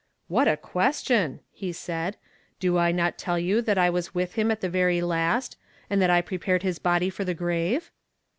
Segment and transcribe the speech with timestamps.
[0.27, 2.17] "What a question!" he said.
[2.59, 5.57] "Do I not tell you thict I was with him at tho vjiy last,
[5.91, 7.91] and that I pi epared his body for the gvaxe